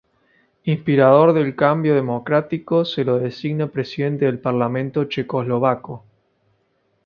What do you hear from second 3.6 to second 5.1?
presidente del Parlamento